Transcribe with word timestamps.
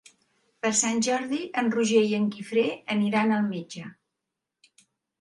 Per 0.63 0.71
Sant 0.79 1.01
Jordi 1.07 1.41
en 1.63 1.69
Roger 1.77 2.03
i 2.07 2.17
en 2.21 2.27
Guifré 2.39 2.65
aniran 2.97 3.39
al 3.39 3.49
metge. 3.55 3.89